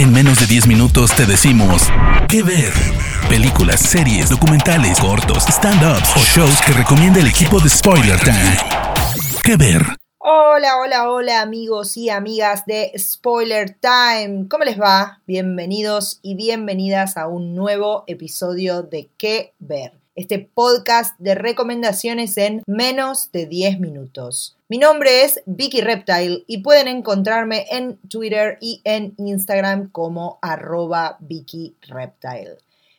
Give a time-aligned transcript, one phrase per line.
[0.00, 1.82] En menos de 10 minutos te decimos
[2.26, 2.72] qué ver.
[3.28, 8.56] Películas, series, documentales, cortos, stand-ups o shows que recomienda el equipo de Spoiler Time.
[9.44, 9.82] ¿Qué ver?
[10.16, 14.46] Hola, hola, hola amigos y amigas de Spoiler Time.
[14.48, 15.20] ¿Cómo les va?
[15.26, 19.99] Bienvenidos y bienvenidas a un nuevo episodio de ¿Qué ver?
[20.16, 24.56] Este podcast de recomendaciones en menos de 10 minutos.
[24.68, 31.16] Mi nombre es Vicky Reptile y pueden encontrarme en Twitter y en Instagram como arroba
[31.20, 32.58] Vicky Reptile.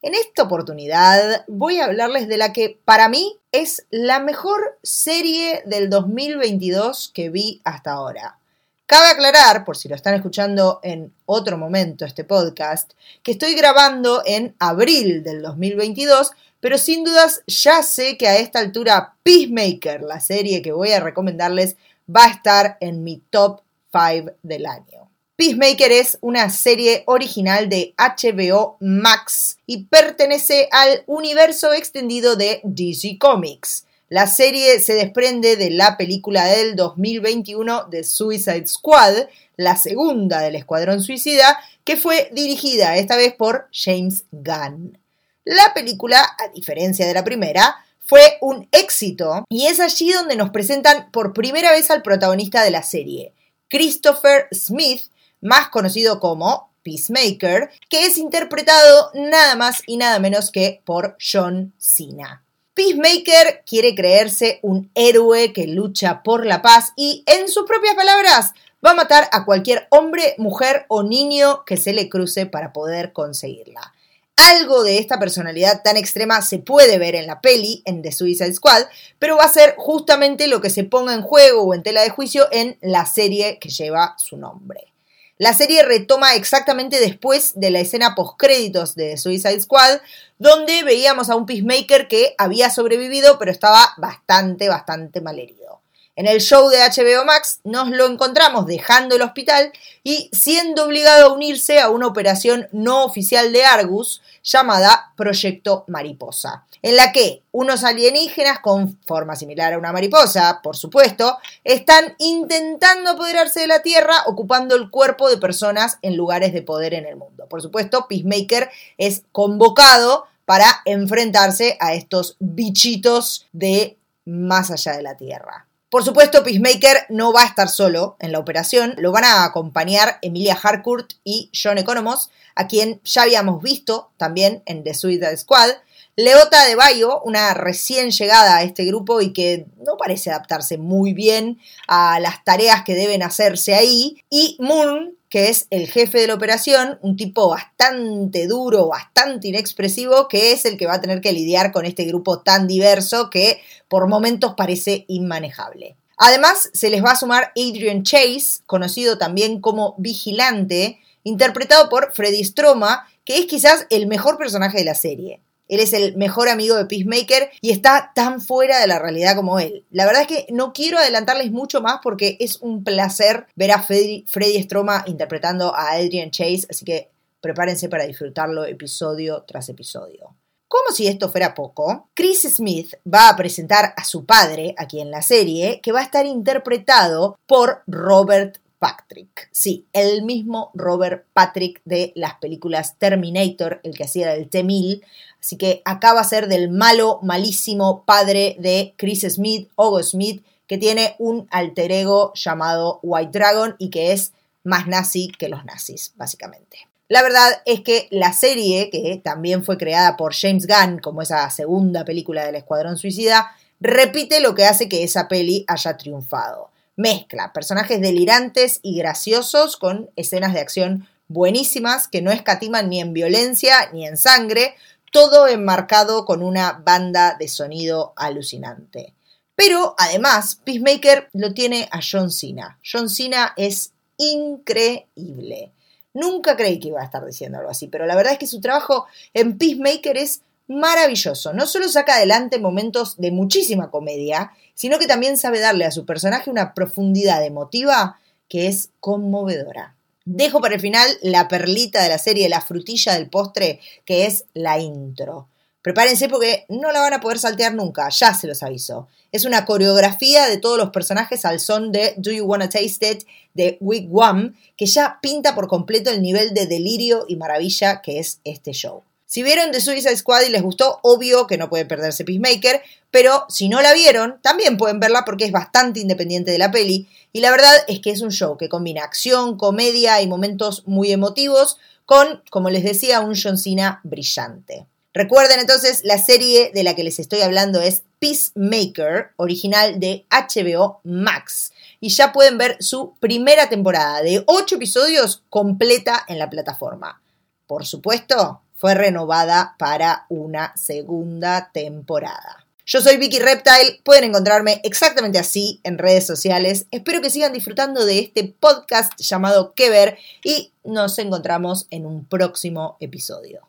[0.00, 5.62] En esta oportunidad voy a hablarles de la que para mí es la mejor serie
[5.66, 8.38] del 2022 que vi hasta ahora.
[8.86, 14.22] Cabe aclarar, por si lo están escuchando en otro momento este podcast, que estoy grabando
[14.26, 20.20] en abril del 2022, pero sin dudas ya sé que a esta altura Peacemaker, la
[20.20, 21.74] serie que voy a recomendarles,
[22.08, 25.10] va a estar en mi top 5 del año.
[25.34, 33.18] Peacemaker es una serie original de HBO Max y pertenece al universo extendido de DC
[33.18, 33.84] Comics.
[34.08, 39.26] La serie se desprende de la película del 2021 de Suicide Squad,
[39.56, 45.01] la segunda del Escuadrón Suicida, que fue dirigida esta vez por James Gunn.
[45.44, 50.50] La película, a diferencia de la primera, fue un éxito y es allí donde nos
[50.50, 53.32] presentan por primera vez al protagonista de la serie,
[53.68, 55.02] Christopher Smith,
[55.40, 61.72] más conocido como Peacemaker, que es interpretado nada más y nada menos que por John
[61.78, 62.44] Cena.
[62.74, 68.52] Peacemaker quiere creerse un héroe que lucha por la paz y, en sus propias palabras,
[68.84, 73.12] va a matar a cualquier hombre, mujer o niño que se le cruce para poder
[73.12, 73.92] conseguirla.
[74.36, 78.54] Algo de esta personalidad tan extrema se puede ver en la peli, en The Suicide
[78.54, 78.84] Squad,
[79.18, 82.10] pero va a ser justamente lo que se ponga en juego o en tela de
[82.10, 84.92] juicio en la serie que lleva su nombre.
[85.38, 90.00] La serie retoma exactamente después de la escena post-créditos de The Suicide Squad,
[90.38, 95.81] donde veíamos a un Peacemaker que había sobrevivido, pero estaba bastante, bastante malherido.
[96.14, 99.72] En el show de HBO Max nos lo encontramos dejando el hospital
[100.04, 106.66] y siendo obligado a unirse a una operación no oficial de Argus llamada Proyecto Mariposa,
[106.82, 113.12] en la que unos alienígenas con forma similar a una mariposa, por supuesto, están intentando
[113.12, 117.16] apoderarse de la Tierra ocupando el cuerpo de personas en lugares de poder en el
[117.16, 117.46] mundo.
[117.48, 118.68] Por supuesto, Peacemaker
[118.98, 123.96] es convocado para enfrentarse a estos bichitos de
[124.26, 125.66] más allá de la Tierra.
[125.92, 130.18] Por supuesto, Peacemaker no va a estar solo en la operación, lo van a acompañar
[130.22, 135.68] Emilia Harcourt y John Economos, a quien ya habíamos visto también en The Suicide Squad,
[136.14, 141.14] Leota de Bayo, una recién llegada a este grupo y que no parece adaptarse muy
[141.14, 141.58] bien
[141.88, 146.34] a las tareas que deben hacerse ahí, y Moon, que es el jefe de la
[146.34, 151.32] operación, un tipo bastante duro, bastante inexpresivo, que es el que va a tener que
[151.32, 155.96] lidiar con este grupo tan diverso que por momentos parece inmanejable.
[156.18, 162.44] Además, se les va a sumar Adrian Chase, conocido también como Vigilante, interpretado por Freddy
[162.44, 165.40] Stroma, que es quizás el mejor personaje de la serie.
[165.72, 169.58] Él es el mejor amigo de Peacemaker y está tan fuera de la realidad como
[169.58, 169.86] él.
[169.90, 173.82] La verdad es que no quiero adelantarles mucho más porque es un placer ver a
[173.82, 174.26] Freddy,
[174.62, 177.08] Stroma interpretando a Adrian Chase, así que
[177.40, 180.36] prepárense para disfrutarlo episodio tras episodio.
[180.68, 185.10] Como si esto fuera poco, Chris Smith va a presentar a su padre aquí en
[185.10, 189.48] la serie, que va a estar interpretado por Robert Patrick.
[189.52, 195.02] Sí, el mismo Robert Patrick de las películas Terminator, el que hacía del T-1000,
[195.42, 200.44] Así que acá va a ser del malo, malísimo padre de Chris Smith, Hugo Smith,
[200.68, 204.32] que tiene un alter ego llamado White Dragon y que es
[204.62, 206.88] más nazi que los nazis, básicamente.
[207.08, 211.50] La verdad es que la serie, que también fue creada por James Gunn como esa
[211.50, 213.50] segunda película del Escuadrón Suicida,
[213.80, 216.70] repite lo que hace que esa peli haya triunfado.
[216.96, 223.12] Mezcla personajes delirantes y graciosos con escenas de acción buenísimas que no escatiman ni en
[223.12, 224.74] violencia ni en sangre,
[225.10, 229.14] todo enmarcado con una banda de sonido alucinante.
[229.54, 232.78] Pero además, Peacemaker lo tiene a John Cena.
[232.90, 235.72] John Cena es increíble.
[236.14, 238.60] Nunca creí que iba a estar diciendo algo así, pero la verdad es que su
[238.60, 241.52] trabajo en Peacemaker es maravilloso.
[241.52, 246.06] No solo saca adelante momentos de muchísima comedia, sino que también sabe darle a su
[246.06, 248.18] personaje una profundidad emotiva
[248.48, 249.96] que es conmovedora.
[250.24, 254.44] Dejo para el final la perlita de la serie, la frutilla del postre, que es
[254.54, 255.48] la intro.
[255.82, 259.08] Prepárense porque no la van a poder saltear nunca, ya se los aviso.
[259.32, 263.24] Es una coreografía de todos los personajes al son de Do You Wanna Taste It
[263.54, 268.38] de Wigwam, que ya pinta por completo el nivel de delirio y maravilla que es
[268.44, 269.02] este show.
[269.32, 273.46] Si vieron The Suicide Squad y les gustó, obvio que no pueden perderse Peacemaker, pero
[273.48, 277.40] si no la vieron, también pueden verla porque es bastante independiente de la peli, y
[277.40, 281.78] la verdad es que es un show que combina acción, comedia y momentos muy emotivos
[282.04, 284.86] con, como les decía, un John Cena brillante.
[285.14, 291.00] Recuerden entonces, la serie de la que les estoy hablando es Peacemaker, original de HBO
[291.04, 291.72] Max.
[292.00, 297.22] Y ya pueden ver su primera temporada de 8 episodios completa en la plataforma.
[297.66, 302.66] Por supuesto, fue renovada para una segunda temporada.
[302.84, 306.86] Yo soy Vicky Reptile, pueden encontrarme exactamente así en redes sociales.
[306.90, 312.24] Espero que sigan disfrutando de este podcast llamado Que Ver y nos encontramos en un
[312.24, 313.60] próximo episodio.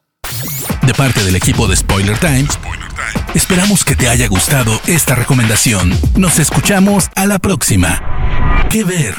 [0.82, 2.48] De parte del equipo de Spoiler Time,
[3.36, 5.92] esperamos que te haya gustado esta recomendación.
[6.18, 8.66] Nos escuchamos a la próxima.
[8.72, 9.14] ¿Qué ver?